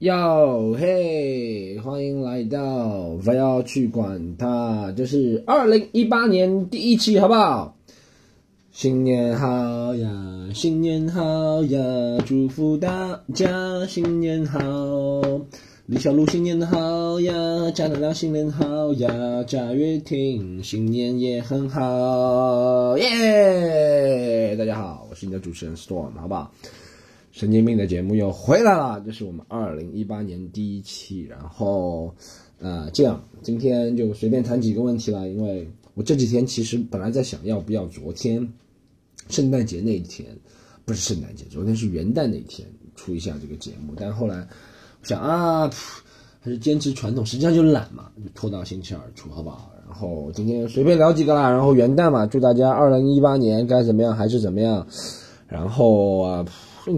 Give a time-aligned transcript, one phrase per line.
[0.00, 7.76] 哟嘿，欢迎来到不要去管它，这是二零一八年第一期，好不好？
[8.70, 11.80] 新年好呀，新年好呀，
[12.24, 14.60] 祝福大家新年好。
[15.86, 17.32] 李小璐新年好呀，
[17.74, 24.54] 贾乃亮新年好呀，贾跃亭新年也很好，耶！
[24.56, 26.52] 大家好，我是你的主持人 Storm，好不好？
[27.38, 31.22] 神经病的节目又回来了，这是我们二零一八年第一期。
[31.22, 32.12] 然后，
[32.58, 38.52] 呃，这样今天就随便谈几个问题了，因为我这几天其实本来在想要不要昨天
[39.28, 40.26] 圣诞节那一天，
[40.84, 44.44] 不是圣诞节，昨天是元旦那一天出一下这个节目，但后来
[45.04, 45.70] 想啊，
[46.40, 49.70] 还是坚持传统，实际上就懒嘛，就拖到星期二出，好不好？
[49.86, 54.84] 然后今天随便聊几个啦，然后元旦嘛，祝大家二零一八年该怎么样还是怎么样，
[55.46, 56.44] 然后啊。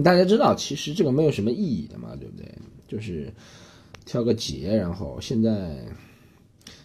[0.03, 2.47] 大家知道，其实这个没有什么意义的嘛，对不对？
[2.87, 3.31] 就是
[4.05, 5.77] 挑个节，然后现在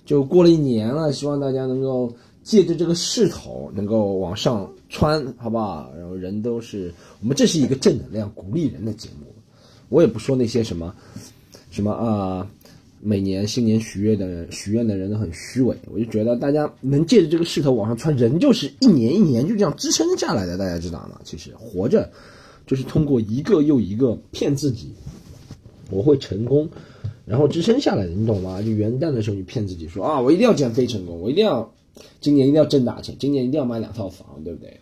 [0.05, 5.93] 就过了一年了，希望大家能够借着这个势头，能够往上窜，好不好？
[5.97, 9.27] 然后人都是我们，这是一个正能量、鼓励人的节目。
[9.89, 10.95] 我也不说那些什么
[11.71, 12.49] 什么啊，
[13.01, 15.77] 每年新年许愿的，许愿的人都很虚伪。
[15.93, 20.57] 我就觉得大家能借着这个势头往上窜，人就是一年一年就这样支撑下来的。
[20.57, 21.21] 大家知道吗？
[21.25, 22.09] 其实活着。
[22.67, 24.93] 就是通过一个又一个骗自己，
[25.91, 26.69] 我会成功，
[27.25, 28.61] 然后支撑下来的，你懂吗？
[28.61, 31.73] 就元旦的时候，你骗自己说啊，我一定要减肥成功，我一定要
[32.21, 34.81] 今年一定要挣大钱，今年一定要买两套房，对不对？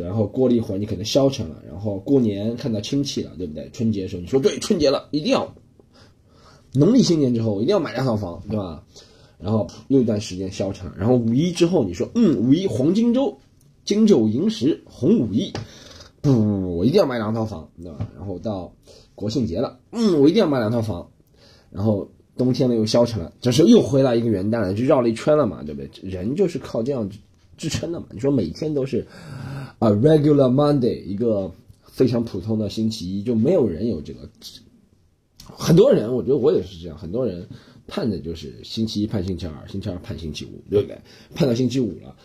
[0.00, 3.68] 然后过了一会儿，你可能消沉了，然后过年看到亲戚了，对不对？
[3.72, 5.54] 春节的时候，你说对，春节了，一定要
[6.72, 8.84] 农历新年之后，我一定要买两套房，对吧？
[9.38, 13.36] 然后又一段时间消沉，然后五一之后，你说嗯，五一黄金周，
[13.84, 15.52] 金九银十，红五一。
[16.22, 18.06] 不不不，我一定要买两套房，对吧？
[18.16, 18.72] 然后到
[19.14, 21.08] 国庆节了，嗯，我一定要买两套房。
[21.70, 25.90] 然后冬天了又消沉了，这时候又回来一个元旦了，就绕了一圈了嘛，对不对？
[26.02, 27.08] 人就是靠这样
[27.56, 28.06] 支撑的嘛。
[28.10, 29.06] 你说每天都是
[29.78, 31.52] 啊，regular Monday，一个
[31.84, 34.28] 非常普通的星期一，就没有人有这个。
[35.44, 37.48] 很多人，我觉得我也是这样，很多人
[37.86, 40.98] 盼的就是星期一盼星期二，星期二盼星期五，对不对？
[41.34, 42.16] 盼到星期五了。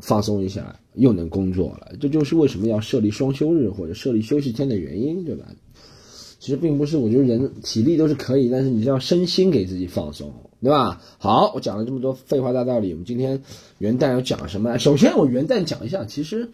[0.00, 5.46] 放松一下，又能工作了，这就是为什么要设立双休日或者设立休息天的原因，对吧？
[6.40, 11.00] 其实并不是，我觉得人体力都是可以，但是你要身心给自己放松，对吧？
[11.18, 13.42] 好，我讲了这么多废话大道理，我们今天
[13.78, 14.78] 元旦要讲什么？
[14.78, 16.50] 首先，我元旦讲一下，其实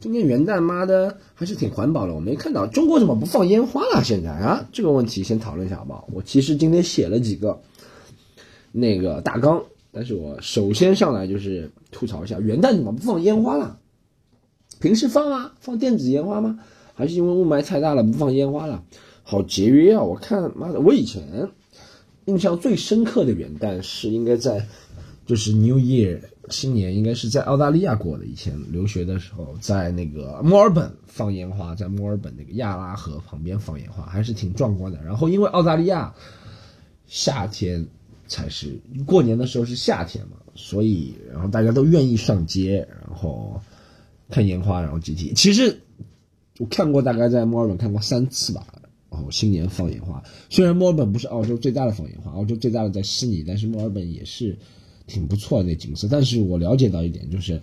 [0.00, 4.02] 今年元旦妈的还是挺环保的，我没看到中国怎么不放烟花了？
[4.04, 6.06] 现在啊，这个问题先讨论一下好不好？
[6.12, 7.62] 我其实今天写了几个
[8.70, 9.64] 那个大纲。
[9.94, 13.78] 但是我首先上来就是吐槽一下，元旦怎么不放烟花了？
[14.80, 16.58] 平时放啊，放电子烟花吗？
[16.94, 18.82] 还是因为雾霾太大了不放烟花了？
[19.22, 20.02] 好节约啊！
[20.02, 21.46] 我看妈的，我以前
[22.24, 24.66] 印象最深刻的元旦是应该在
[25.26, 28.24] 就是 New Year 新年，应该是在澳大利亚过的。
[28.24, 35.02] 以前留学的时候，在那个墨尔本放烟花，在墨尔本那个亚拉河旁边放烟花，还是挺壮观的。
[35.04, 36.14] 然后因为澳大利亚
[37.06, 37.86] 夏天。
[38.32, 43.60] 才是过年的时候是夏天嘛，所以然后大家都愿意上街，然后
[44.30, 45.34] 看烟花，然后集体。
[45.36, 45.78] 其实
[46.58, 48.66] 我看过，大概在墨尔本看过三次吧。
[49.10, 54.56] 然后新年放烟花，虽然墨尔本不是澳洲最大的放烟花，澳洲最大的在悉尼，但是墨尔本也是
[55.06, 56.08] 挺不错的那景色。
[56.10, 57.60] 但是我了解到一点，就是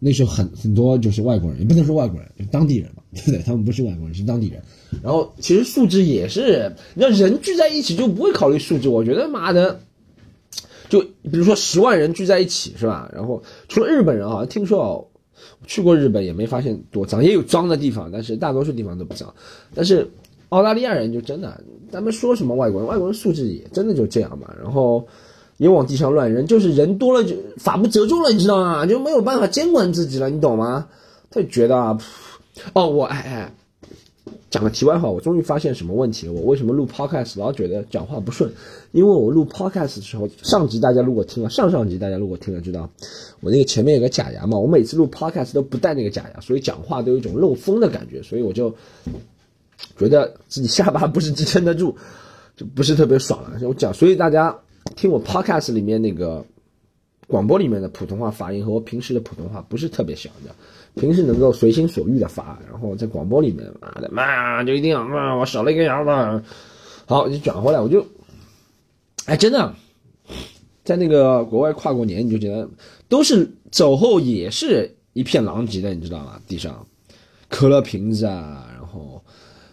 [0.00, 3.40] 那时候很很多就是外国人，也不能说外国人，就当地人嘛，对 不对？
[3.44, 4.60] 他们不是外国人，是当地人。
[5.00, 8.88] 然后其实素质也是，那人聚在一起就不会考虑素质。
[8.88, 9.80] 我觉得妈的。
[10.90, 13.10] 就比如说十万人聚在一起是吧？
[13.14, 15.06] 然后除了日本人啊，听说哦，
[15.66, 19.32] 去过日本也没发现多脏，也有脏的地方，但是大多数地方都不脏。
[19.74, 20.10] 但是
[20.50, 24.52] 澳大利亚人就真的，咱们说什么外国人，外国人素质也真的就这样嘛。
[24.60, 25.06] 然后
[25.56, 28.84] 也往地上乱扔，就是人多了就法不责众了，你知道吗？
[28.84, 30.88] 就没有办法监管自己了，你懂吗？
[31.30, 31.98] 他就觉得啊，
[32.74, 33.54] 哦，我哎哎。
[34.50, 36.32] 讲个题外话，我终于发现什么问题了。
[36.32, 38.52] 我为什么录 podcast 老觉得讲话不顺？
[38.90, 42.90] 因为我录 podcast 的时候，上集大家如果听了，上上集大家如果听了知道，
[43.40, 48.74] 我那个前面有个假牙嘛，我每次录 podcast 都不戴那个假牙，所以讲话都有一种漏风的感觉，所以我就
[49.96, 51.94] 觉得自己下巴不是支撑得住，
[52.56, 53.56] 就不是特别爽了。
[53.62, 54.58] 我讲，所以大家
[54.96, 56.44] 听我 podcast 里面那个
[57.28, 60.52] 广播里面的普通话发音和我平时的普通话不是特别像的。
[60.96, 66.42] 平时能够随心所欲的发，然后在广播里面，妈的妈就一定要妈我少了一个牙吧，
[67.06, 68.04] 好就转回来，我就，
[69.26, 69.74] 哎真的，
[70.84, 72.68] 在那个国外跨过年，你就觉得
[73.08, 76.40] 都是走后也是一片狼藉的，你知道吗？
[76.46, 76.86] 地上，
[77.48, 78.68] 可乐瓶子啊，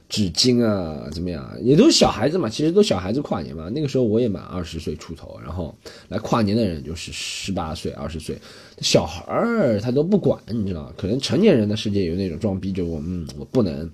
[0.10, 1.46] 纸巾啊，怎么样？
[1.62, 3.70] 也都是小孩子嘛，其实都小孩子跨年嘛。
[3.70, 5.76] 那个时候我也满二十岁出头，然后
[6.08, 8.38] 来跨年的人就是十八岁、二十岁，
[8.80, 10.94] 小孩儿他都不管，你知道？
[10.96, 13.90] 可能成年人的世界有那种装逼，就我嗯，我不能。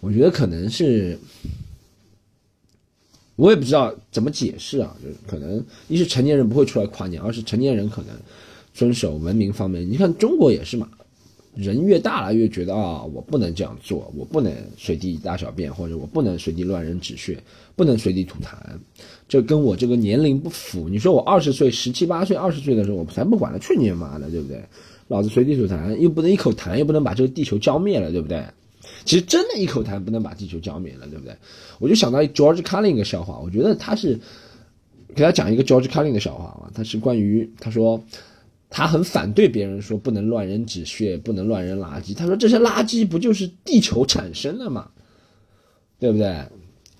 [0.00, 1.18] 我觉得可能是，
[3.36, 8.10] 我也不知道怎么解释啊，就可能一是成年人不会出来跨年，二是成年人可能
[8.74, 9.88] 遵守文明方面。
[9.88, 10.88] 你看中国也是嘛。
[11.58, 17.36] 人越大了，越觉得啊，我不能这样做，我不能随地大小便，或者我不能随地乱扔纸屑，
[17.74, 18.54] 不能随地吐痰，
[19.28, 20.88] 这跟我这个年龄不符。
[20.88, 24.62] 你说我二十岁、十七八岁、二十岁的时候，我才不管了，去你妈的，对不对？
[25.08, 28.40] 老子随地吐痰，又不能一口痰，又不能把这个地球浇灭了，对不对？
[29.04, 31.34] 其实真的一口痰不能把地球浇灭了，对不对？
[31.80, 34.16] 我就想到 George Carlin 一个笑话，我觉得他是
[35.12, 38.00] 给他讲一个 George Carlin 的笑话嘛，他是关于他说。
[38.70, 42.14] 他很反对别人说不能乱扔纸屑，不能乱扔垃圾。
[42.14, 44.90] 他说这些垃圾不就是地球产生的吗？
[45.98, 46.44] 对不对？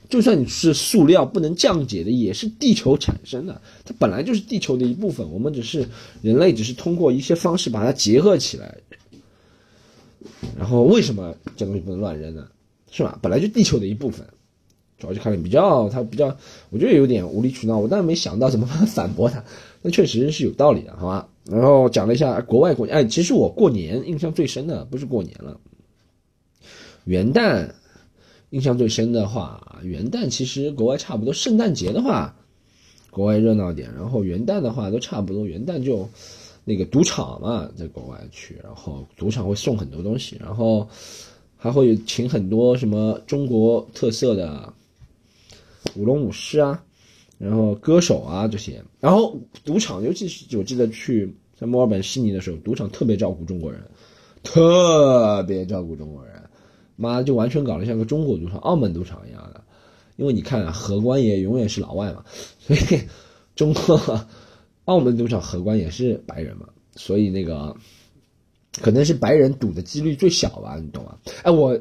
[0.09, 3.61] 就算你是塑料，不能降解的，也是地球产生的。
[3.85, 5.87] 它本来就是地球的一部分，我们只是
[6.23, 8.75] 人类，只是通过一些方式把它结合起来。
[10.57, 12.49] 然后为什么这东西不能乱扔呢？
[12.91, 13.19] 是吧？
[13.21, 14.27] 本来就地球的一部分。
[14.99, 16.37] 主要就看你比较，他比较，
[16.71, 17.79] 我觉得有点无理取闹。
[17.79, 19.45] 我当然没想到怎么反驳他，
[19.81, 21.29] 那确实是有道理的，好吧？
[21.51, 25.59] 然后讲了一下国外过年，哎，其实我过年印象最深的不是过年了，
[27.05, 27.71] 元旦
[28.51, 32.37] 印象最深的话，元旦其实国外差不多，圣诞节的话，
[33.11, 36.07] 国外热闹点，然后元旦的话都差不多，元旦就
[36.65, 40.87] 那个赌场嘛，在国外去，然后赌场会送很多东西，然后
[41.57, 44.71] 还会请很多什么中国特色的
[45.97, 46.85] 舞龙舞狮啊。
[47.39, 53.81] 然后歌手啊这些，然后赌场，尤其是我记得去在墨尔本、悉尼的时候，赌场特别照顾中国人，
[54.43, 56.35] 特别照顾中国人，
[56.97, 59.63] 妈就完全搞得像个中国赌场、澳门赌场一样的。
[60.17, 62.25] 因为你看啊，荷官也永远是老外嘛，
[62.59, 62.81] 所以
[63.55, 64.21] 中国、
[64.87, 67.77] 澳门赌场荷官也是白人嘛，所以那个
[68.83, 71.17] 可能是白人赌的几率最小吧，你懂吗？
[71.45, 71.81] 哎，我。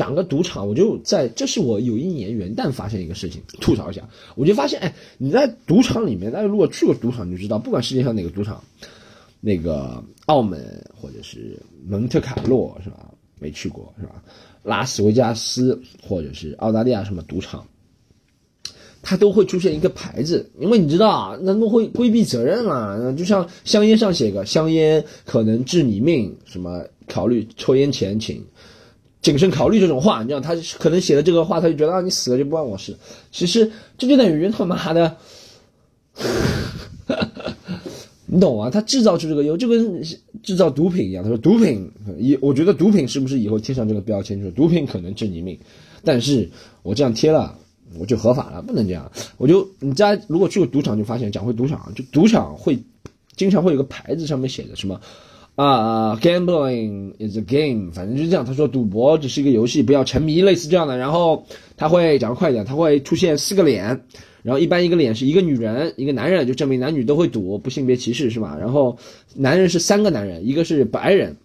[0.00, 8.64] 讲个赌场，我就在，这是我有一年元旦发现一个事情，吐槽一下，我就发现，哎，你在赌场里面，大家如果去过赌场，就知道，不管世界上哪个赌场，
[9.42, 11.54] 那个澳门或者是
[11.86, 13.10] 蒙特卡洛是吧？
[13.38, 14.22] 没去过是吧？
[14.62, 17.66] 拉斯维加斯或者是澳大利亚什么赌场，
[19.02, 28.42] 它都会出现一个牌子，因为你知道啊，那都会规避责任嘛，就像香烟上写个香烟可能致你命，什么考虑抽烟前请。
[29.22, 32.96] 谨慎考虑这种话，你知道他可能写的这个话，他就觉得啊，你死了就不关我事。
[33.30, 35.14] 其实这就等于他妈的，
[38.24, 38.70] 你懂啊？
[38.70, 40.02] 他制造出这个油，就跟
[40.42, 41.22] 制造毒品一样。
[41.22, 45.58] 他说毒品以，我觉得毒品是不是以后贴上这个标签，就是毒品可能治你命，
[46.02, 46.48] 但是
[46.82, 47.58] 我这样贴了，
[47.98, 49.10] 我就合法了，不能这样。
[49.36, 52.78] 我就你家如果去过赌场，就发现讲回赌场，就赌场会
[53.36, 54.98] 经常会有个牌子，上面写的什么。
[55.56, 58.46] 啊，gambling is a game，反正就是这样。
[58.46, 60.96] 他说赌博只是一个游戏，不要沉迷，类似这样的。
[60.96, 61.44] 然后
[61.76, 63.84] 他会讲快一点，他会出现四个脸，
[64.42, 68.56] 然后一般一个脸是一个女人，一个男人，就证明男女都会赌，不性别歧视是吧？
[68.58, 68.96] 然后
[69.34, 71.36] 男人是三个男人，一个是白人，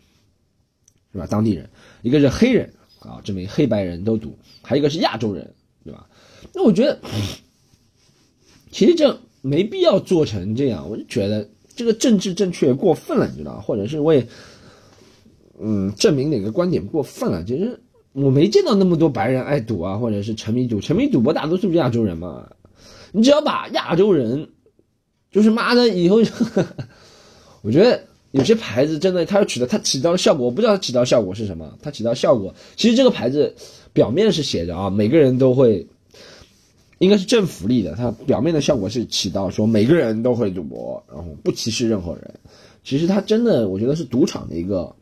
[1.12, 1.28] 是吧？
[1.30, 1.70] 当地人，
[2.02, 5.54] 一个是黑人啊，证明黑白人都赌，还有一个是亚洲人，
[5.84, 6.08] 对吧？
[6.54, 6.98] 那我觉得
[8.72, 11.50] 其实这没必要做成这样，我就觉得。
[11.76, 14.26] 这个政治正确过分了，你知道或者是为，
[15.60, 17.44] 嗯，证明哪个观点过分了？
[17.44, 17.80] 其实
[18.14, 22.50] 我没见到那么多白人爱赌啊，或者是沉迷赌，沉迷赌博大多数是亚洲人嘛。
[23.12, 24.48] 你只要把亚洲人，
[25.32, 26.22] 就是妈的以后，
[27.62, 28.02] 我觉得
[28.32, 31.78] 有些牌子真的，它要起到它起到的效果，我不知道它起到效果是什么。
[31.82, 33.54] 它起到效果，其实这个牌子
[33.92, 35.86] 表面是写着啊，每个人都会。
[36.98, 42.36] 应该是政府立的，它表面的效果是起到说每个人都会赌博，然后不歧视任何人。
[42.84, 44.96] 其实它真的，我觉得是赌场的一个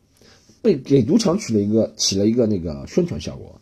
[0.62, 3.60] 被给赌场取了一个起了一个那个宣传效果，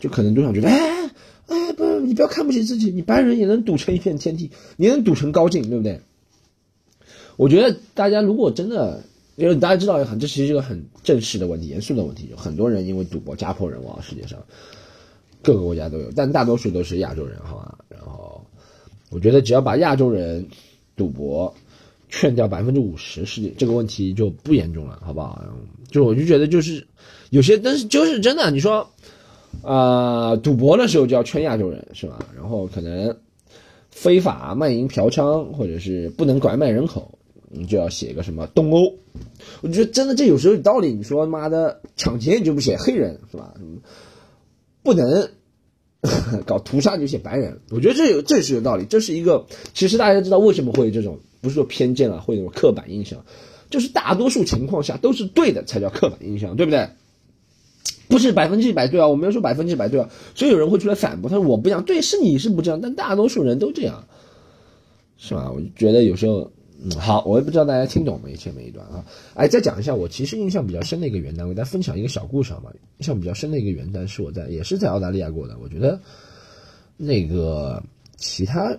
[0.00, 1.10] 就可能赌场觉得，哎
[1.46, 6.00] 哎，不，你不要看不起自己，你白人也能赌成一片天地，你能赌成高进，对不对？
[7.36, 9.04] 我觉得大家如果真的，
[9.36, 14.42] 因为大家知道很，这其实是个很正式的问题，严肃的问题，很多人因为赌博家破人亡，世界上。
[15.48, 17.78] 各个国家都有，但大多数都是亚洲人，好吧？
[17.88, 18.44] 然后，
[19.08, 20.46] 我觉得只要把亚洲人
[20.94, 21.54] 赌博
[22.10, 25.42] 劝掉百分之五十，是这个问题就不严重了，好不好？
[25.90, 26.86] 就我就觉得就是
[27.30, 28.86] 有些，但是就是真的，你说
[29.62, 32.18] 啊，赌博的时候就要劝亚洲人，是吧？
[32.36, 33.16] 然后可能
[33.90, 38.92] 非法卖淫嫖娼，或者是不能拐卖人口，你就要写个什么东欧。
[39.62, 40.92] 我觉得真的这有时候有道理。
[40.92, 43.54] 你说妈的抢劫你就不写黑人，是吧？
[44.82, 45.28] 不能
[46.46, 47.60] 搞屠杀这些白人。
[47.70, 53.24] 我觉得这有这是有道理，这是一个其实大家知道为什么会有这种不是说偏见啊，会有刻板印象，
[53.70, 56.88] 就是大多数情况下都是对的才叫刻板印象，对不对？
[58.08, 64.06] 不是百分之一百对啊，我没有说百分之一百对啊，所以有人会出来反驳，他说我不这样，对，是你是不这样，但大多数人都这样，
[65.18, 65.50] 是吧？
[65.54, 69.04] 我就觉得有时候，嗯，好，我也不知道大家听懂没前面一段啊，
[69.34, 76.00] 哎，再讲一下我其实印象比较深的一个元旦，我给大家分享一个小故事嘛，印象比较深的一个元旦是我在也是在澳大利亚过的，我觉得
[76.96, 77.82] 那个
[78.16, 78.76] 其他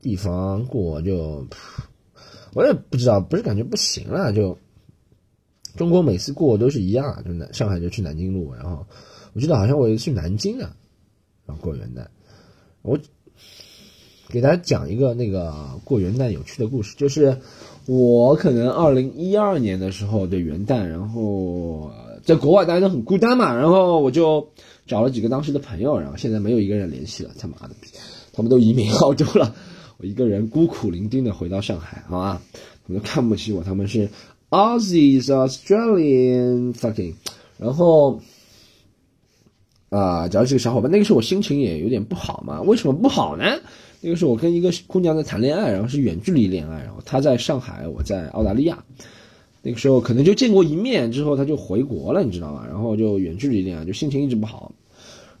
[0.00, 1.46] 地方过就，
[2.54, 4.56] 我也不知道，不是感觉不行了就。
[5.76, 8.86] 中国每次过都是一样，就南上海就去南京路，然后
[9.32, 10.76] 我记得好像我去南京啊，
[11.46, 12.06] 然后过元旦。
[12.82, 12.96] 我
[14.34, 17.38] 给大家讲一个那个过元旦有趣的故事，就是
[17.86, 21.92] 我可能二零一二年的时候的元旦，然后
[22.24, 24.48] 在国外大家都很孤单嘛，然后我就
[24.88, 27.76] 找了几个当时的朋友，然后现在没有一个人联系了，他妈的，
[28.32, 29.54] 他们都移民澳洲了，
[29.98, 32.42] 我一个人孤苦伶仃的回到上海，好吧，
[32.84, 34.08] 他们看不起我，他们是。
[34.50, 37.14] Aussies, Australian, fucking，
[37.58, 38.20] 然后
[39.88, 40.88] 啊，找了几个小伙伴。
[40.92, 42.62] 那个时候我心情也有点不好嘛。
[42.62, 43.44] 为什么不好呢？
[44.04, 48.84] 那个时候我跟一个姑娘在谈恋爱，然后是远距离恋爱，然后她在上海，我在澳大利亚。
[49.62, 52.66] 那个时候可能就见过一面，之后她就回国了，你知道吗？
[52.68, 54.70] 然后就远距离恋爱，就心情一直不好。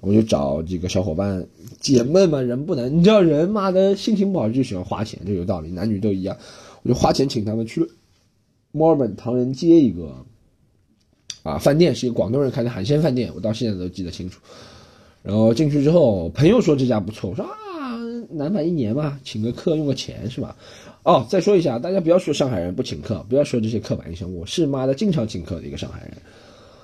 [0.00, 1.46] 我就找几个小伙伴
[1.78, 6.34] 解闷嘛，人不能，你知道人妈的心情不好就喜欢花钱，这有道理，男女都一样。
[6.82, 7.86] 我就花钱请他们去。
[8.72, 10.24] 墨尔本唐人街一个
[11.42, 14.40] 啊饭店是一个广东人开的海鲜饭店，我到现在都记得清楚。
[15.22, 17.50] 然后进去之后，朋友说这家不错，我说啊，
[18.36, 20.56] 南返一年嘛，请个客用个钱是吧？
[21.02, 26.16] 哦，再说一下，大家不要说上海人不请客，不要说这些刻板印象，我是妈的经常请客的一个上海人，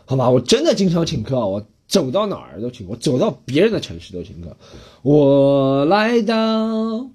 [0.05, 0.31] 好吧？
[0.31, 4.57] 我真的经常请客，我走到哪儿都请，我走到别人的城市都请客。
[5.03, 7.07] 我来到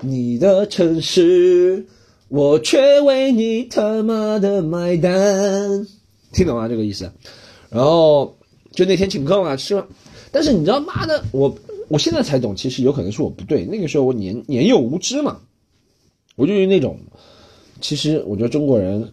[0.00, 1.86] 你的城市。
[2.28, 5.86] 我却为你他妈的买单，
[6.32, 6.66] 听懂吗？
[6.66, 7.12] 这个意思。
[7.70, 8.36] 然后
[8.72, 9.84] 就那天请客嘛，吃。
[10.32, 11.54] 但是你知道，妈的，我
[11.94, 13.64] 我现在才懂，其实有可能是我不对。
[13.64, 15.38] 那个时候我年年幼无知嘛，
[16.34, 16.98] 我就是那种。
[17.80, 19.08] 其实我觉得中国人，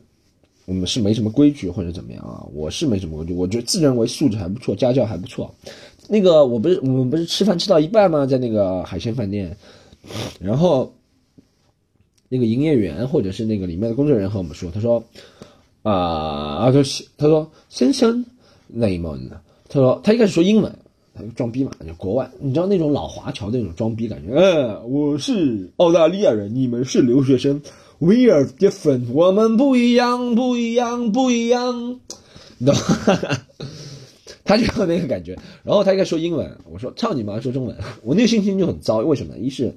[0.66, 2.44] 我们是没什么规矩或者怎么样啊。
[2.54, 5.54] 我是没什么规矩，我觉得自认为素质还不错，家教还不错。
[6.08, 8.26] 那个我不是我们不是吃饭吃到一半吗？
[8.26, 9.56] 在那个海鲜饭店，
[10.40, 10.92] 然后。
[12.34, 15.04] 那个营业员或者是那个里面的工作人员和我们说，他说，
[15.84, 18.26] 啊，他说，他说，先生，
[18.68, 20.74] 内蒙的，他说，他一开始说英文，
[21.14, 27.62] 他装逼嘛，就国外，你知道那种老华侨那种装逼感觉，嗯，我是澳大利亚人，你们是留学生
[28.00, 32.00] ，We are different，我们不一样，不一样，不一样，
[32.58, 33.40] 你知道吗？
[34.44, 39.38] 他就有那个感觉，然后他应该说英文，我说操你妈，说中文，我那个心情就很糟，为什么？
[39.38, 39.76] 一是。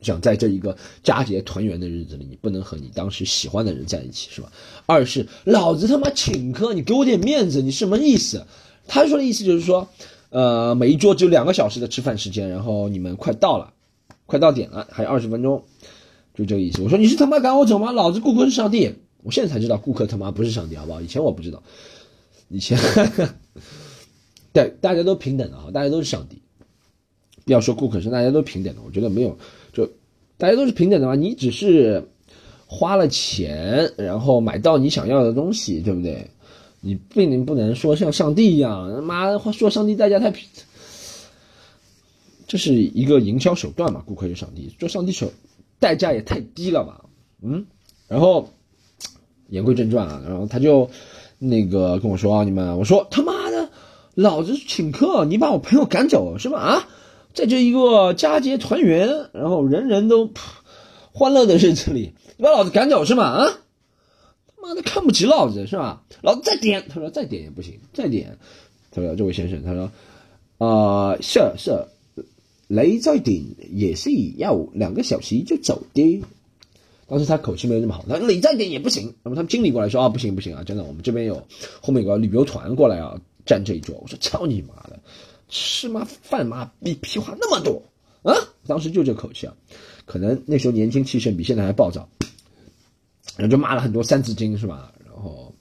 [0.00, 4.50] 想在这一个佳节团圆的日子里，你不能和你当时喜欢的人在一起，是吧？
[4.84, 8.44] 二是老子他妈请客，你给我点面子，你什么意思？
[8.88, 9.88] 他说的意思就是说，
[10.32, 13.74] 呃，每一桌只有两个小时的吃饭时间，然后你们快到了，
[14.24, 15.62] 快到点了，还有二十分钟，
[16.34, 16.80] 就这个意思。
[16.80, 17.92] 我说你是他妈赶我走吗？
[17.92, 21.02] 老子顾客是上帝，我现在才知道顾客他妈不是上帝，好不好？
[21.02, 21.62] 以前我不知道，
[22.48, 22.78] 以前，
[24.54, 26.40] 对，大家都平等的啊，大家都是上帝。
[27.44, 29.36] 不要说顾客是大家都平等的，我觉得没有。
[29.74, 29.86] 就
[30.38, 32.08] 大家都是平等的嘛，你只是
[32.66, 36.26] 花了钱，然后买到你想要的东西，对不对？
[36.84, 40.34] 你并不能说像上帝一样，他妈说上帝代价太，
[42.46, 44.02] 这是一个营销手段嘛？
[44.04, 45.32] 顾客是上帝，做上帝手
[45.78, 47.04] 代价也太低了吧？
[47.40, 47.64] 嗯，
[48.08, 48.50] 然后
[49.48, 50.90] 言归正传啊，然后他就
[51.38, 53.70] 那个跟我说啊，你们，我说他妈的，
[54.14, 56.58] 老子请客，你把我朋友赶走是吧？
[56.58, 56.88] 啊？
[57.32, 60.28] 在这一个佳节团圆，然后人人都
[61.14, 63.24] 欢乐的日子里，你把老子赶走是吗？
[63.24, 63.46] 啊，
[64.62, 66.04] 妈的看不起老子是吧？
[66.22, 68.38] 老子再点，他说再点也不行，再点。
[68.90, 69.90] 他说这位先生，他说
[70.58, 71.86] 啊，是是，
[72.68, 73.42] 雷再点
[73.72, 76.22] 也是要两个小时就走的。
[77.08, 79.14] 当时他口气没有那么好，他说你再点也不行。
[79.22, 81.46] 那么他们经理过来说啊，不行不行啊，真的，我们这边有
[81.80, 83.96] 后面有个旅游团过来啊，占这一桌。
[84.00, 84.98] 我说操你妈的！
[85.48, 86.08] 吃嘛？
[86.22, 86.72] 饭嘛？
[86.82, 87.82] 比屁话那么多
[88.22, 88.34] 啊！
[88.66, 89.54] 当时就这口气啊，
[90.06, 92.08] 可能那时候年轻气盛，比现在还暴躁，
[93.36, 94.92] 然后就骂了很多三字经是吧？
[95.04, 95.54] 然后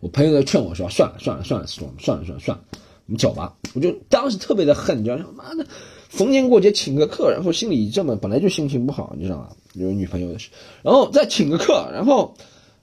[0.00, 2.64] 我朋友在劝我说：“算了算了算了，storm，算了算了算了，
[3.06, 5.24] 我们走吧。”我就当时特别的恨，你知道吗？
[5.36, 5.66] 妈的，
[6.08, 9.50] 逢年过节请个客，然后心里这么本来就心情不好，你知道吗？
[9.74, 10.50] 有女朋友的事，
[10.82, 12.34] 然后再请个客，然后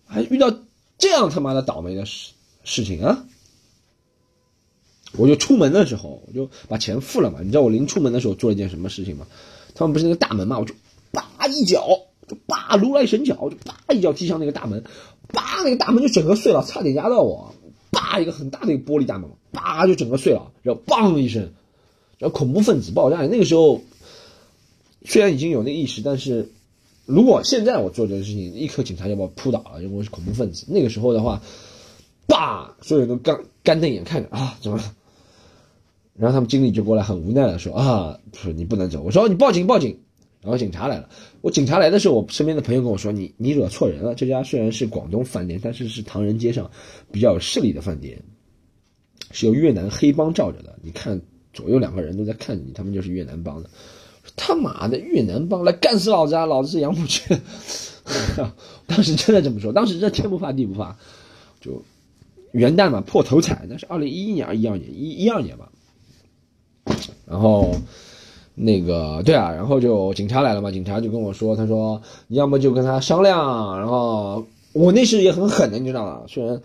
[0.05, 0.53] 还遇到
[0.97, 2.31] 这样他妈的倒霉的事
[2.63, 3.25] 事情啊！
[5.17, 7.39] 我就出门的时候，我就把钱付了嘛。
[7.41, 9.25] 你知道我临出门的时候做了一件什么事情吗？
[9.73, 10.73] 他们不是那个大门嘛，我就
[11.11, 11.87] 叭一脚，
[12.27, 14.83] 就叭如来神脚，就叭一脚踢向那个大门，
[15.31, 17.53] 叭那个大门就整个碎了，差点压到我。
[17.91, 21.53] 叭一个很大的一个玻璃大门，叭就整个碎了，然后嘣一声，
[22.17, 23.25] 然后恐怖分子爆炸。
[23.25, 23.81] 那个时候
[25.05, 26.51] 虽然已经有那意识，但是
[27.05, 30.65] 如果现在我做这个事情，立刻警察就把我扑倒了，因为我是恐怖分子。
[30.67, 31.41] 那个时候的话，
[32.27, 34.83] 叭，所有人都干干瞪眼看着啊，怎么？
[36.17, 39.01] 然后他们经理就过来，很无奈的说啊，说你不能走。
[39.03, 39.99] 我说你报警报警。
[40.45, 41.09] 然后警察来了，
[41.41, 44.13] 我警察来的时候，我身边的朋友跟我说，你你惹错人了。
[44.13, 46.69] 这家虽然是广东饭店，但是是唐人街上
[47.11, 48.21] 比较有势力的饭店，
[49.31, 50.77] 是由越南黑帮罩着的。
[50.83, 51.19] 你看
[51.51, 53.69] 左右两个人都在看你，他们就是越南帮的。
[54.35, 56.45] 他妈的越南帮来干死老子啊！
[56.45, 57.35] 老子是杨浦区。
[58.85, 60.95] 当时真的这么说，当时这天不怕地不怕，
[61.59, 61.81] 就
[62.51, 65.71] 元旦嘛破头彩，那是二零一一年、一二年、一一二年吧。
[67.25, 67.75] 然后。
[68.55, 76.21] 那个对啊，然后就警察来了嘛，警察就跟我说，他说你要么就跟他商量，然后我那时也很狠的，你知道吗？
[76.27, 76.61] 虽然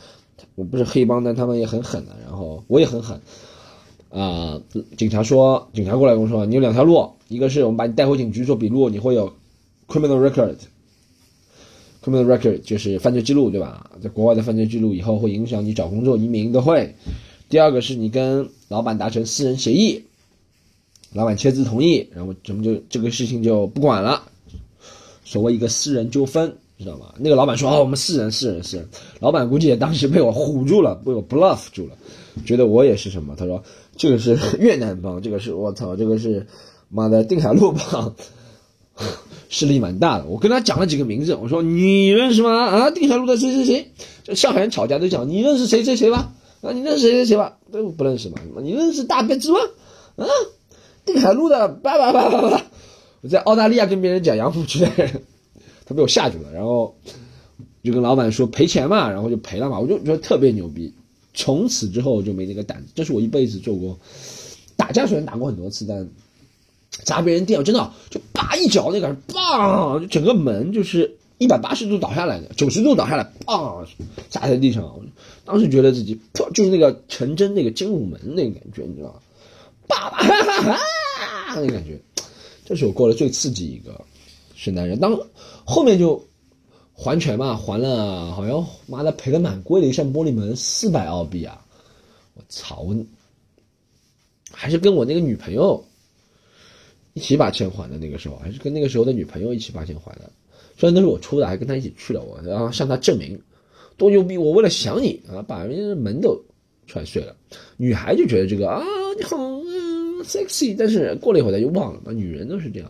[0.55, 3.21] 我不是黑帮，但他们也很狠的，然后我也很狠，
[4.11, 4.61] 啊，
[4.97, 9.33] 警察说，警察过来跟我说，你有两条路，一个是我们把你带回警局做笔录，你会有
[9.89, 13.91] criminal record，criminal record 就是犯罪记录，对吧？
[14.01, 16.95] 在国外的犯罪记录以后会影响你找工作、移民都会。
[17.49, 20.05] 第二个是你跟老板达成私人协议。
[21.13, 24.23] 老板签字同意，然后咱们就这个事情就不管了。
[25.25, 27.15] 所谓一个私人纠纷，知道吗？
[27.19, 28.89] 那个老板说：“哦，我们私人，私人，私人。”
[29.21, 31.97] 老板估计也当时被我唬住了，被我 bluff 住了，
[32.45, 33.35] 觉得我也是什么？
[33.37, 33.63] 他说
[33.97, 36.47] ：“这个是 越南帮，这个是我操，这个是
[36.89, 38.15] 妈的定海路帮，
[39.49, 42.67] 势力蛮大的。”我跟他讲了几个名字，我说：“你认识吗？
[42.67, 43.91] 啊，定海路的谁谁谁？
[44.25, 46.33] 这上海人吵架都讲你认识谁谁谁吧？
[46.61, 47.59] 啊，你认识谁谁谁吧？
[47.73, 48.39] 都不认识嘛？
[48.63, 49.59] 你认识大鼻子吗？
[50.17, 50.27] 啊？”
[51.13, 52.63] 定海路的叭叭叭叭叭，
[53.23, 55.23] 我在澳大利亚跟别人讲杨浦区的人，
[55.85, 56.97] 他被我吓住了，然后
[57.83, 60.95] 就跟老板说赔钱嘛，然后就赔了嘛，我就觉得特别牛逼。
[61.33, 63.97] 从此之后就没那个胆子，这是我一辈子做过
[64.77, 66.09] 打架，虽然打过很多次，但
[67.05, 73.87] 砸别人店真的就叭一脚，那个棒，就整个门就是一百八十度倒下来的，九十度倒下来，棒
[74.29, 74.93] 砸在地上。
[75.45, 76.21] 当时觉得自己
[76.53, 79.21] 就是那个陈真那个精武门那个感觉，你知道吗？
[79.87, 80.79] 爸爸哈哈哈。
[81.57, 82.01] 那感觉，
[82.65, 84.01] 这是我过得最刺激一个
[84.55, 84.97] 圣诞日。
[84.97, 85.19] 当
[85.65, 86.23] 后面就
[86.93, 91.65] 还钱嘛，还了，好像妈的赔的蛮贵的，一扇玻璃门四百澳币啊！
[92.35, 92.95] 我操，我
[94.53, 95.83] 还是跟我那个女朋友
[97.15, 97.99] 一起把钱还的。
[97.99, 100.31] 那个时候还是跟那个时候的女朋友一起把钱还的，
[100.77, 102.23] 虽然都是我出的，还跟她一起去了。
[102.23, 103.41] 我然后向她证明
[103.97, 104.37] 多牛逼！
[104.37, 106.39] 我为了想你啊，把人家门都
[106.87, 107.35] 踹碎了。
[107.77, 108.83] 女孩就觉得这个啊，
[109.17, 109.60] 你好。
[110.31, 112.89] sexy，但是过了一会儿他就忘了，女人都是这样，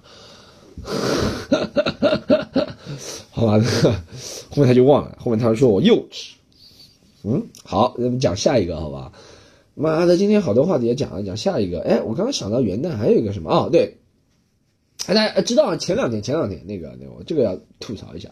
[3.31, 3.59] 好吧，
[4.50, 6.33] 后面他就忘了，后面他说我幼稚，
[7.24, 9.11] 嗯，好，咱们讲下一个，好吧，
[9.74, 13.96] 妈的，今天好多话题也讲了，讲下一个，哎，我刚刚想到元旦还有一个什么，哦，对，
[15.07, 18.29] 大家知道前两天前两天那个那个，我这个要吐槽一下，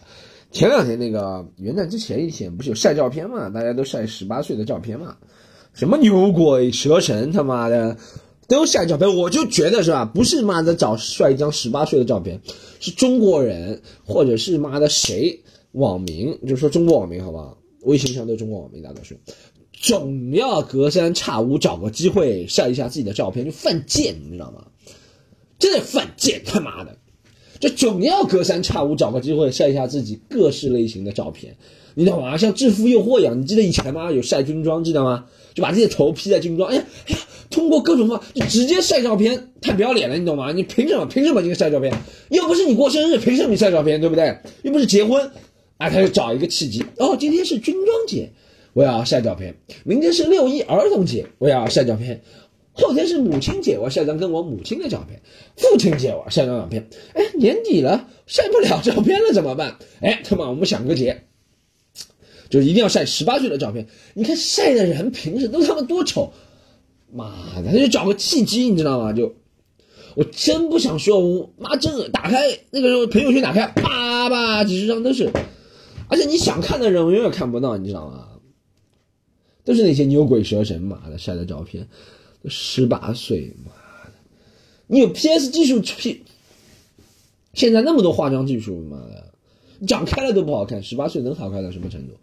[0.51, 5.17] 前两天那个元旦之前一天不是有晒照片嘛，大家都晒十八岁的照片嘛，
[5.73, 7.97] 什么牛鬼蛇神他妈的。
[8.49, 10.03] 都晒照片，我就觉得是吧？
[10.03, 12.41] 不是妈的找帅一张十八岁的照片，
[12.79, 15.39] 是中国人或者是妈的谁
[15.71, 17.57] 网民，就说中国网民好不好？
[17.83, 19.15] 微信上都中国网民大多数，
[19.71, 24.65] 总要隔三差五找个机会晒一下自己的照片，就犯贱，你知道吗？
[25.59, 26.97] 真的犯贱，他妈的，
[27.59, 31.55] 就总要隔三差五找个机会晒一下自己各式类型的照片，
[31.93, 32.35] 你懂吗？
[32.35, 34.11] 像制服诱惑一样，你记得以前吗？
[34.11, 35.25] 有晒军装，记得吗？
[35.53, 37.19] 就把自己的头披在军装，哎呀，哎呀。
[37.49, 40.51] 通过各种方法就直接晒照片，太不要脸了，你懂吗？
[40.51, 41.05] 你凭什么？
[41.07, 41.91] 凭什么你晒照片？
[42.29, 43.99] 又不是你过生日，凭什么你晒照片？
[43.99, 44.37] 对不对？
[44.61, 45.31] 又不是结婚，
[45.77, 46.85] 啊，他就找一个契机。
[46.97, 48.31] 哦，今天是军装节，
[48.73, 52.19] 我要晒照片；明天是六一儿童节，我要晒照片；
[52.73, 55.19] 后天是母亲节，我要晒张跟我母亲的照片；
[55.57, 56.87] 父亲节我要晒张照片。
[57.13, 59.77] 哎，年底了，晒不了照片了怎么办？
[60.01, 61.23] 哎，他妈，我们想个节，
[62.51, 63.87] 就一定要晒十八岁的照片。
[64.13, 66.31] 你看晒的人平时都他妈多丑。
[67.11, 69.13] 妈的，他就找个契机，你知道吗？
[69.13, 69.33] 就
[70.15, 72.37] 我真不想说，我妈真打开
[72.71, 75.31] 那个时候朋友圈打开，啪啪几十张都是，
[76.07, 78.27] 而且你想看的人我永远看不到，你知道吗？
[79.63, 81.87] 都是那些牛鬼蛇神，妈的晒的照片，
[82.45, 83.71] 十八岁，妈
[84.07, 84.13] 的，
[84.87, 86.23] 你有 PS 技术 P，
[87.53, 89.31] 现在那么多化妆技术，妈的，
[89.85, 92.13] 长开了都不好看，十八岁能好看到什么程度？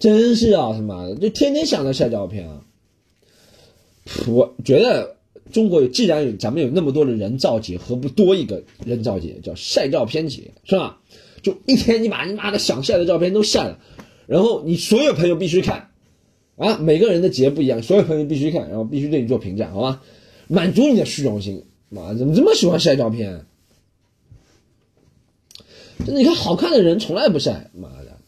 [0.00, 2.64] 真是啊，他妈的，就天天想着晒照片啊。
[4.26, 5.16] 我觉得
[5.52, 11.00] 中国，既然有咱们有那么多的人造节，何不多一个人造节，叫晒照片节，是吧？
[11.42, 13.78] 就一天你把你妈的想晒的照片都晒了，
[14.26, 15.90] 然后你所有朋友必须看，
[16.56, 20.02] 啊，每个人的节不一样，所有朋友必须看，然后必须对你做评价，好吧？
[20.48, 21.64] 满足你的虚荣心。
[21.90, 23.44] 妈，怎么这么喜欢晒照片？
[26.04, 28.18] 真的，你看好看的人从来不晒，妈的！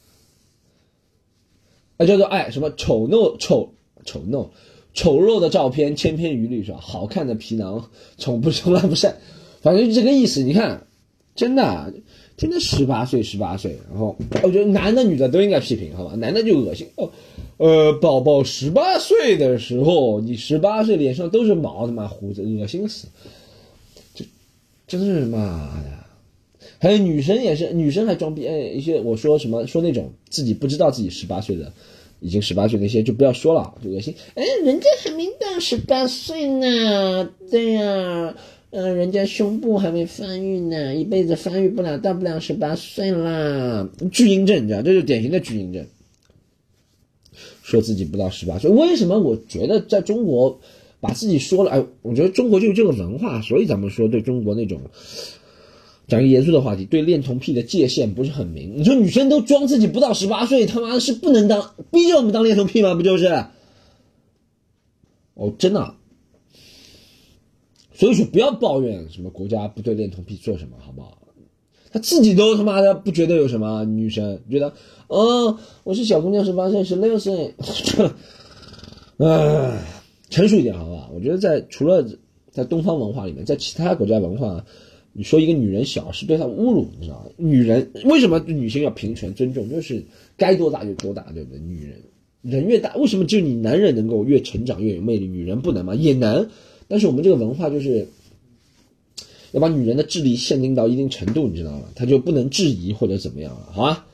[1.96, 4.50] 哎，叫做哎什么丑陋丑丑陋
[4.96, 6.78] 丑陋的照片千篇一律是吧？
[6.80, 9.14] 好看的皮囊从不从来不晒，
[9.60, 10.42] 反正就这个意思。
[10.42, 10.84] 你看，
[11.36, 11.94] 真的。
[12.38, 16.14] 天天十八岁，十八岁，然后我觉得男的女的都应该批评，好吧？
[16.16, 17.10] 男的就恶心哦，
[17.56, 23.06] 呃，宝宝十八岁的时候，你十八岁脸上都是毛，他妈胡子，恶心死！
[24.14, 26.06] 这真是妈呀！
[26.78, 31.72] 还有女生也是，女生还装逼，哎，一些我说什么说那种自己不知道自己十八岁的，
[32.20, 34.14] 已经十八岁那些就不要说了，就恶心。
[34.34, 38.34] 哎，人家还没到十八岁呢，对呀。
[38.70, 43.88] 嗯，人家胸部还没发育呢，一辈子发育不了，到不了十八岁啦。
[44.12, 45.86] 巨婴症，你知道，这是典型的巨婴症。
[47.62, 49.18] 说自己不到十八岁，为什么？
[49.18, 50.60] 我觉得在中国，
[51.00, 54.80] 把自己说了，哎，我觉得中国就是这个文化，所以咱们说对中国那种，
[56.08, 58.74] 讲个严肃的话题，对恋童癖的界限不是很明。
[58.76, 62.94] 你说女生都装自己不到十八岁，他妈的是不能当，逼着我们当恋童癖吗？
[62.94, 63.26] 不就是？
[65.34, 65.94] 哦，真的。
[67.92, 71.18] 所以说不要抱怨什么国家不对恋童癖做什么，好不好？
[71.90, 74.74] 他自己都他妈的不觉得有什么，女生觉得，
[75.08, 77.54] 哦，我是小姑娘，十八岁、十六岁，
[79.16, 79.82] 唉，
[80.28, 81.10] 成熟一点，好不好？
[81.14, 82.06] 我觉得在除了
[82.50, 84.62] 在东方文化里面，在其他国家文化，
[85.16, 87.30] 你说一个女人小是对她侮辱，你知道吗？
[87.38, 89.68] 女人为什么女性要平权尊重？
[89.70, 90.04] 就是
[90.36, 91.58] 该多大就多大，对不对？
[91.58, 92.02] 女人
[92.42, 95.94] 人越大，为什么只有你男人能够越成长越有魅力，女人不能吗？
[95.94, 96.50] 也能。
[96.86, 98.08] 但是我们这个文化就是
[99.52, 101.88] 要把女人的智力限定到一定程度，你知道吗？
[101.94, 104.06] 她就不能质疑或者怎么样了，好吧？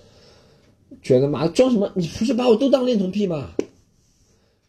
[1.03, 1.91] 觉得妈装什么？
[1.97, 3.55] 你不是把我都当恋童癖吗？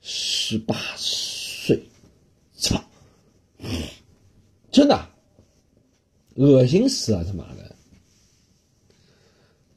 [0.02, 1.80] 十八岁，
[2.58, 2.84] 操！
[4.72, 5.10] 真的，
[6.36, 7.76] 恶心死了，他妈的！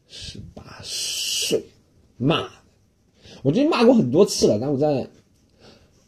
[0.09, 1.62] 十八岁，
[2.16, 2.49] 骂！
[3.42, 5.09] 我这骂过很多次了，但我在。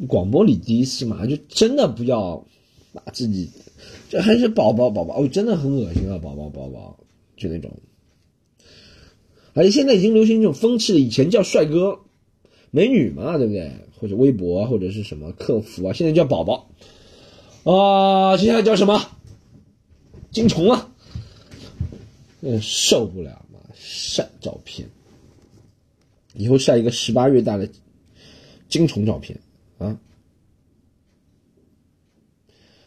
[0.07, 2.47] 广播里第一次嘛，就真的不要
[2.93, 3.51] 把自己，
[4.09, 7.01] 这还是宝宝宝宝，哦，真的很恶心啊，宝宝宝宝，
[7.37, 7.69] 就那种。
[9.55, 11.99] 而且现在已经流行一种风气了，以前叫帅哥、
[12.71, 13.73] 美女嘛，对不对？
[13.99, 16.71] 或者微博或者是什么客服啊，现在叫宝宝
[17.65, 19.18] 啊，接下来叫什么？
[20.31, 20.91] 金虫啊，
[22.41, 24.89] 嗯，受不了嘛，晒照片，
[26.35, 27.69] 以后晒一个十八月大的
[28.69, 29.39] 金虫照片。
[29.79, 29.99] 啊，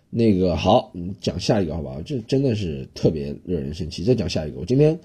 [0.09, 2.01] 那个好，讲下一个好不好？
[2.01, 4.03] 这真的是特别惹人生气。
[4.03, 4.99] 再讲下一个，我今天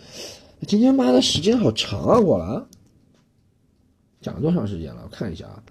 [0.66, 2.18] 今天妈的时间好长啊！
[2.18, 2.68] 我了，
[4.20, 5.02] 讲了多长时间了？
[5.04, 5.62] 我看一下啊，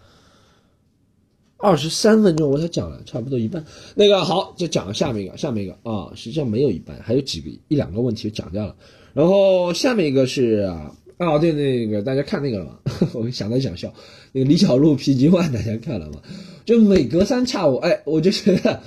[1.65, 3.65] 二十三分钟，我才讲了差不多一半。
[3.95, 8.75] 那个好，就讲下面一个，下面一个啊，实际上没有一半，还有几个一两个问题讲掉了。
[9.13, 10.95] 然后下面一个是啊。
[11.17, 12.77] 啊，对那个大家看那个了吗？
[13.15, 13.91] 我想到想笑，
[14.33, 16.21] 那个李小璐 PG One 大家看了吗？
[16.65, 18.81] 就每隔三差五，哎，我就觉得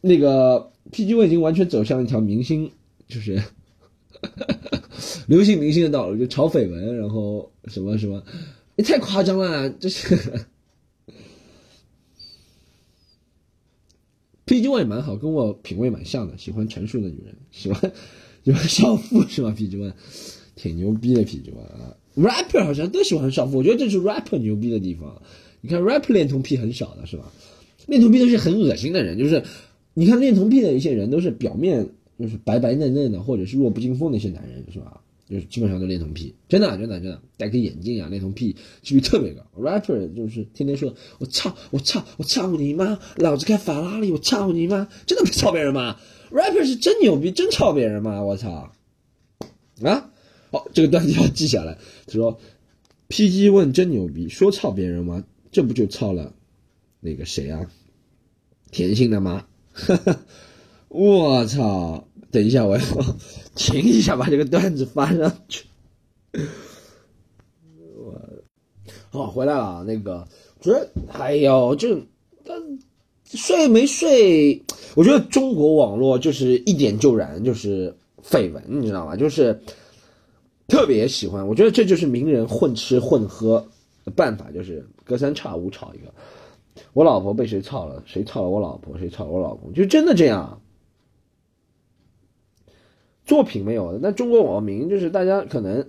[0.00, 2.68] 那个 PG One 已经完全走向一条明星，
[3.08, 3.40] 就是
[5.28, 8.20] 流行明星的道路，就炒绯闻，然后什么什么，
[8.74, 10.18] 你太夸张了，就是
[14.48, 17.92] PG One 也蛮好，跟我品味蛮像的，喜欢成熟的女人，喜欢
[18.44, 19.92] 喜欢少妇是吗？PG One。
[20.56, 25.22] 挺牛逼的 PG One 啊，rapper 好像都喜欢少妇，我觉得这是 rapper 牛逼的地方。
[25.60, 27.32] 你看 rapper 恋童癖很少的是吧？
[27.86, 29.40] 恋童癖都是很恶心的人，就是
[29.94, 31.86] 你看恋童癖的一些人都是表面
[32.18, 35.00] 就是白白嫩嫩的，或者是弱不禁风的一些男人是吧？
[35.28, 39.42] 就是基本上都恋童癖，真的真的真的戴个眼镜啊，恋童癖几率特别高。
[39.60, 45.96] rapper 就是天天说我操我操我操你妈，老子开法拉利我操你妈，真的不操别人吗
[46.30, 48.22] ？rapper 是真牛逼，真操别人吗？
[48.22, 48.72] 我操
[49.82, 50.10] 啊！
[50.50, 51.76] 好，这个段子要记下来。
[52.06, 52.40] 他说
[53.08, 55.24] ：“PG 问真牛逼，说操别人吗？
[55.52, 56.34] 这不就操了
[57.00, 57.70] 那个谁啊？
[58.70, 59.46] 甜心的妈！
[60.88, 62.07] 我操！
[62.30, 62.84] 等一下，我要
[63.56, 65.64] 停一下，把这个段子发上去。
[67.96, 68.14] 我
[69.24, 70.26] 好回来了，那个
[70.60, 71.98] 觉得哎呦，就
[72.44, 72.56] 但
[73.24, 74.62] 睡没睡？
[74.94, 79.16] 我觉得中国网络就是一点就燃，就是绯闻，你知道吗？
[79.16, 79.58] 就是。”
[80.68, 83.66] 特别喜欢，我觉得这就是名人混吃混喝
[84.04, 86.12] 的办法，就是隔三差五炒一个，
[86.92, 88.02] 我老婆被谁操了？
[88.04, 88.98] 谁操了我老婆？
[88.98, 89.72] 谁操了我老公？
[89.72, 90.60] 就真的这样。
[93.28, 95.86] 作品没有的，但中国网民就是大家可能，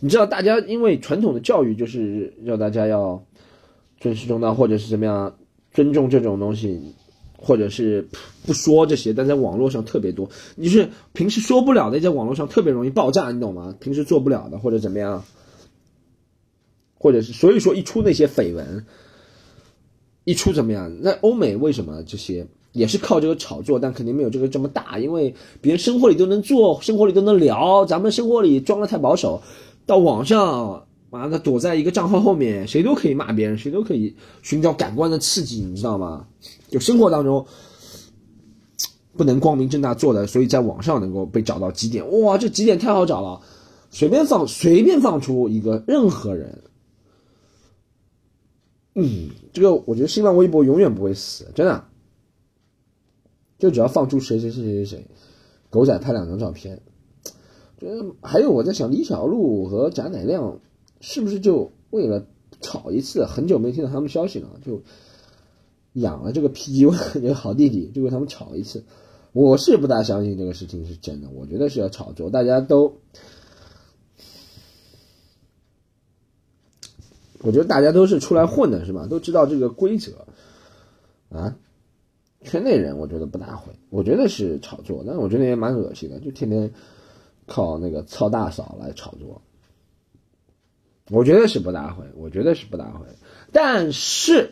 [0.00, 3.24] 你知道，大家因为传统的教育就是要大家要
[3.98, 5.34] 尊师重道，或者是怎么样
[5.72, 6.94] 尊重这种东西，
[7.38, 8.06] 或者是
[8.46, 10.28] 不说这些，但在网络上特别多。
[10.54, 13.74] 你是平时说不了的，在网络上特别容易爆炸，你懂吗？
[13.80, 15.24] 平时做不了的，或者怎么样，
[16.98, 18.84] 或者是所以说一出那些绯闻，
[20.24, 20.94] 一出怎么样？
[21.00, 22.46] 那欧美为什么这些？
[22.72, 29.42] 也是靠这个炒作，但肯定没有这个这么大，因为别人生活里都能做，生活里都能聊，咱们生活里装的太保守，
[29.84, 36.26] 到网上，妈的躲在一个账号后面，谁都可以骂别人，谁都可以寻找感官的刺激，你知道吗？
[36.70, 37.44] 就生活当中
[39.14, 43.38] 不能光明正大做的，所以在网上能够被找到几点，哇，这几点太好找了，
[43.90, 46.62] 随便放，随便放出一个任何人，
[48.94, 51.84] 嗯，这个我觉得新浪微博永远不会死，真的。
[53.62, 55.06] 就只要放出谁谁谁谁谁，
[55.70, 56.80] 狗仔拍两张照片，
[57.78, 60.58] 就还有我在想李小璐和贾乃亮
[61.00, 62.26] 是不是就为了
[62.60, 64.82] 吵一次，很久没听到他们消息了，就
[65.92, 68.82] 养了这个 PG One 这个好弟弟，就为他们吵一次。
[69.32, 72.96] 我是不大相信这个事情是真的，我觉得是要炒作，大家都，
[77.42, 79.06] 我觉得大家都是出来混的，是吧？
[79.06, 80.26] 都知道这个规则
[81.30, 81.56] 啊。
[82.44, 86.70] 圈内人我觉得不大会，我觉得是炒作，但是我觉得也蛮恶心的，就天天
[87.46, 89.40] 靠那个操大嫂来炒作。
[91.10, 93.06] 我觉得是不大会，我觉得是不大会，
[93.50, 94.50] 但是，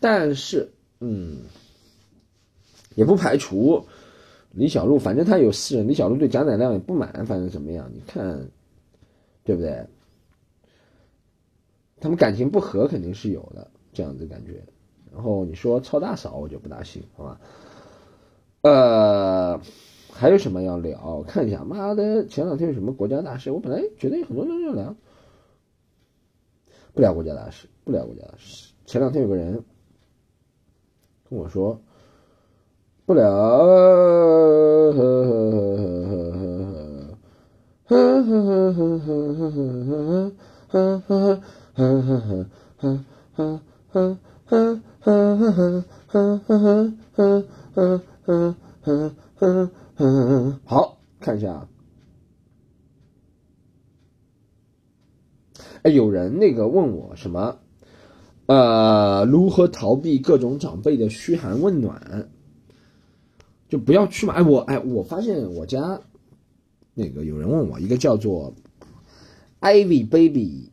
[0.00, 1.42] 但是，嗯，
[2.94, 3.86] 也不排除
[4.50, 8.50] 李小璐，反正他有私人，李小璐对贾乃亮也不满，反正怎么样，你看，
[9.44, 9.86] 对不对？
[12.00, 14.64] 他们感情不和肯定是有的，这样子感觉。
[15.12, 17.40] 然后你说操大嫂，我就不大信，好吧？
[18.62, 19.60] 呃，
[20.12, 21.22] 还有什么要聊？
[21.26, 23.50] 看一下，妈的，前两天有什么国家大事？
[23.50, 24.94] 我本来觉得有很多人要聊，
[26.94, 28.72] 不聊国家大事，不聊国家大事。
[28.84, 29.64] 前两天有个人
[31.28, 31.80] 跟我说，
[33.06, 35.50] 不聊，呵呵呵
[37.86, 38.40] 呵呵呵
[40.68, 41.40] 呵呵呵
[41.74, 42.98] 呵呵
[43.36, 43.50] 呵
[43.92, 44.80] 呵呵。
[45.00, 51.66] 哼哼哼哼哼哼哼哼哼哼哼，好看一下。
[55.82, 57.56] 哎，有人那个问我什么？
[58.44, 62.28] 呃，如何逃避各种长辈的嘘寒问暖？
[63.68, 64.34] 就不要去嘛。
[64.34, 66.02] 哎，我哎，我发现我家
[66.92, 68.52] 那个有人问我，一个叫做
[69.60, 70.70] Ivy Baby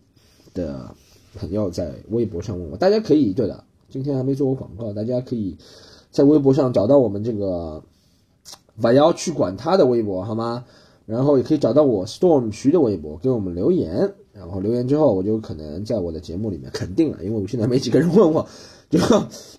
[0.54, 0.94] 的
[1.36, 3.64] 朋友在微博上问我，大家可以对的。
[3.90, 5.58] 今天还没做过广告，大家可以
[6.12, 7.84] 在微博上找到我们这个
[8.78, 10.66] 晚要去管他的微博，好吗？
[11.06, 14.14] 然后也可以找到我 Storm 徐的微博，给我们留言。
[14.34, 18.48] 然后留言之后，我就可能在我的节目里面肯定了，因为我现在没几个人问我，
[18.90, 19.00] 就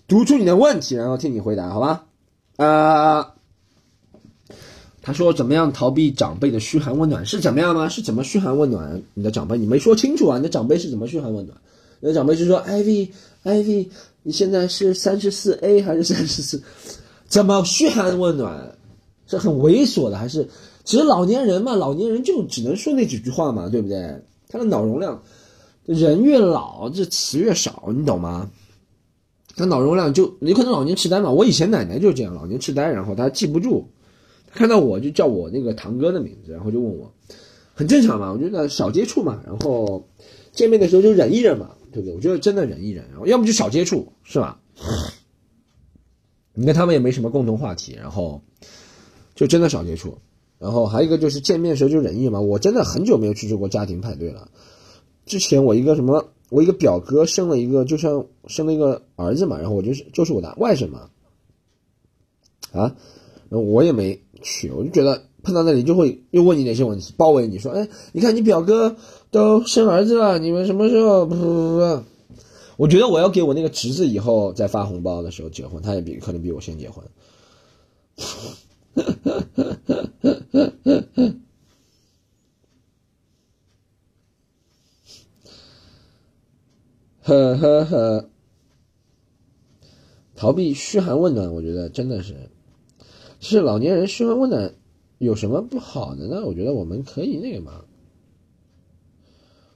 [0.07, 2.05] 读出你的问题，然后替你回答，好吧？
[2.55, 3.33] 啊，
[5.01, 7.89] 他说怎么样逃避长辈的嘘寒问暖是怎么样吗？
[7.89, 9.57] 是怎么嘘寒问暖你的长辈？
[9.57, 10.37] 你没说清楚啊？
[10.37, 11.57] 你的长辈是怎么嘘寒问暖？
[11.99, 13.89] 你的长辈是说，Ivy，Ivy。
[14.23, 16.61] 你现在是三十四 A 还是三十四？
[17.27, 18.75] 怎么嘘寒问暖？
[19.27, 20.47] 是很猥琐的还是？
[20.83, 24.19] 其实老年人嘛，老年人就只能说那几句话嘛，对不对？
[24.47, 25.21] 他的脑容量，
[25.85, 28.49] 人越老这词越少，你懂吗？
[29.55, 31.29] 他脑容量就有可能老年痴呆嘛。
[31.29, 33.85] 我以前奶奶就这样，老年痴呆，然后他记不住，
[34.51, 37.11] 看到我就叫我那个堂哥的名字，然后就问我，
[37.75, 38.31] 很正常嘛。
[38.31, 40.03] 我觉得少接触嘛，然后
[40.51, 41.69] 见面的时候就忍一忍嘛。
[41.91, 42.15] 对不对？
[42.15, 44.59] 我觉得真的忍一忍，要么就少接触，是吧？
[46.53, 48.41] 你跟他们也没什么共同话题，然后
[49.35, 50.17] 就真的少接触。
[50.57, 52.41] 然后还有一个就是见面时候就忍一忍嘛。
[52.41, 54.51] 我真的很久没有去做过家庭派对了。
[55.25, 61.09] 之前我一个什么，我一个表哥生了一个，就像生了一个儿子嘛，然后我就是就是我的外甥嘛。
[62.73, 62.95] 啊，
[63.49, 68.95] 我也没去，我就觉得碰到那里就会又问你哪些问题，包围你说，哎，你看你表哥。
[69.31, 71.23] 都生儿子了，你们什么时候？
[71.23, 72.03] 不不不不，
[72.77, 77.05] 我觉得我要给我那个侄子以后再发红包的时候结婚，他也比可能比我先结婚。
[87.21, 88.29] 呵呵呵，
[90.35, 92.49] 逃避嘘寒问暖，我觉得真的是，
[93.39, 94.73] 是老年人嘘寒问暖
[95.19, 96.43] 有什么不好的呢？
[96.45, 97.83] 我觉得我们可以那个嘛。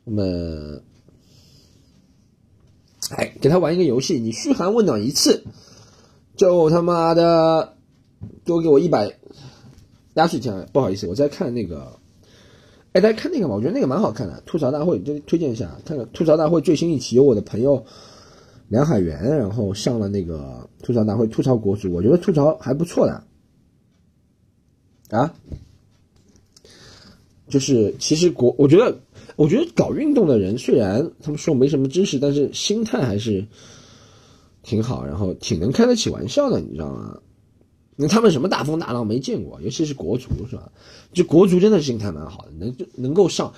[0.06, 0.84] 我们
[3.12, 5.44] 哎，给他玩一个游戏，你嘘寒问暖一次，
[6.36, 7.76] 就他妈的
[8.46, 9.18] 多给我一百
[10.16, 10.68] 压岁钱。
[10.74, 12.00] 不好意思，我在看那个，
[12.94, 17.86] 哎，大家看那个吧，我觉得那个蛮好看的，吐槽大会，就推荐一下，看看吐槽大会最新一期，有我的朋友
[18.70, 23.24] 梁海源，然后上了那个吐槽大会，吐槽国足，我觉得吐槽还不错的，
[25.14, 25.34] 啊，
[27.48, 28.98] 就是其实国，我觉得。
[29.36, 33.44] 我觉得搞运动的人虽然他们说没什么知识，但是心态还是
[34.62, 37.18] 挺好，然后挺能开得起玩笑的，你知道吗？
[37.96, 40.72] 那他们什么大风大浪没见过，尤其是国足是吧？
[41.14, 43.52] 就国足真的心态蛮好的，能就能够上。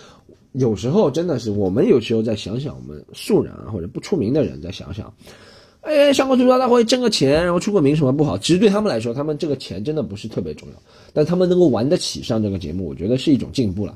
[0.53, 5.13] 有时候真的是我们有时候再想想，我们素人啊或者不出名的人再想想，
[5.85, 8.35] 哎，上个足球大会挣个钱，然后出个名什么不好？
[8.39, 10.75] 其实对他们来说，他们这个钱真的不是特别重要，
[11.13, 13.95] 但他们能够玩得起上这个节目，我觉得是一种进步了。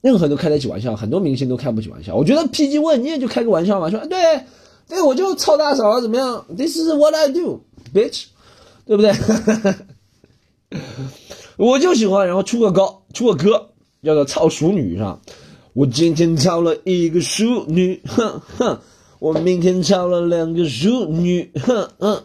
[0.00, 2.14] 任何人都开得起玩笑，很多明星都开不起玩笑。
[2.14, 4.18] 我觉得 PG 问你也就开个玩笑嘛，说对，
[4.88, 7.60] 对我就操大嫂怎么样？This is what I do,
[7.92, 8.26] bitch，
[8.86, 9.12] 对不对？
[11.56, 13.70] 我就喜欢，然后出个歌，出个歌
[14.04, 15.18] 叫做操熟女是吧？
[15.72, 18.78] 我今天操了一个淑女，哼哼，
[19.18, 22.22] 我明天找了两个淑女，哼哼，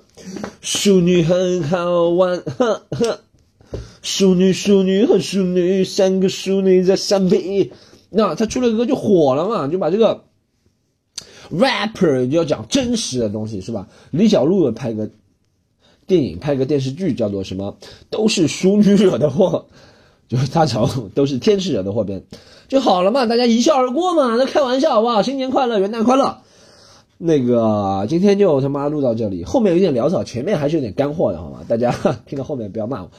[0.62, 3.18] 淑女很好玩，哼哼。
[4.02, 7.72] 淑女，淑女和淑女，三个淑女在相比，
[8.10, 10.24] 那他出了歌就火了嘛，就把这个
[11.52, 13.88] rapper 就要讲真实的东西是吧？
[14.10, 15.10] 李小璐拍个
[16.08, 17.78] 电影，拍个电视剧叫做什么？
[18.10, 19.68] 都是淑女惹的祸，
[20.28, 22.24] 就是他从都是天使惹的祸边
[22.68, 25.22] 就好了嘛，大家一笑而过嘛，那开玩笑好不好？
[25.22, 26.40] 新年快乐，元旦快乐。
[27.24, 31.60] 那个今天就他妈录到这里，后面有点潦草，前面还是有点干货的好吗？
[31.68, 31.92] 大家
[32.26, 33.12] 听到后面不要骂我。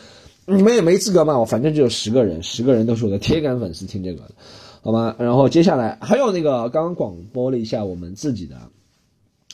[0.44, 4.22] 你们也没资格骂我，反正只有十个人，十个人都是我的铁杆粉丝，听这个，
[4.82, 5.14] 好吗？
[5.18, 8.56] 然后接下来还有那个刚刚广播了一下我们自己的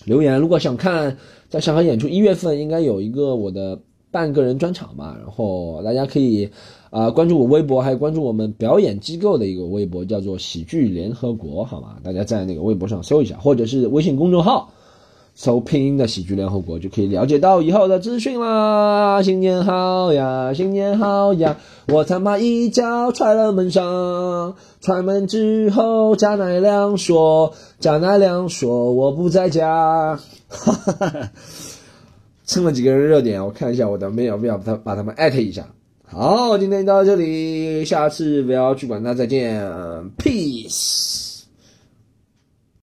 [0.06, 1.18] 留言，如果想看
[1.50, 3.78] 在上海演出，一月份应该有一个我的
[4.10, 6.50] 半个人专场吧，然后大家可以
[6.90, 11.96] 啊关注我微博，还有关注我们表演机构的一个微博，叫做喜剧联合国，好吗？
[12.02, 14.70] 大家在那个微博上搜一下，或者是微信公众号。
[15.40, 19.22] 搜拼音的喜剧联合国就可以了解到以后的资讯啦！
[19.22, 21.58] 新年好呀，新年好呀！
[21.86, 30.18] 我他妈一脚踹了门上，踹门之后，贾乃亮说：“贾乃亮说我不在家。”
[30.50, 31.30] 哈哈哈哈！
[32.44, 35.68] 蹭了几个人热点，我看一下我的 mail，不要把他把他们艾特一下。
[36.10, 39.62] 好，今天就到这里，下次不要去管他，再见
[40.16, 41.27] ，peace。